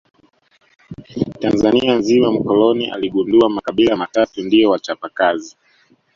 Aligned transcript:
Tanzania 1.41 1.95
nzima 1.97 2.31
mkoloni 2.31 2.91
aligundua 2.91 3.49
makabila 3.49 3.95
matatu 3.95 4.41
ndio 4.43 4.69
wachapa 4.69 5.09
kazi 5.09 5.57